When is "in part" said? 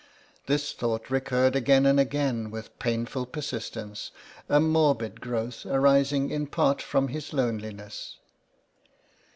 6.31-6.81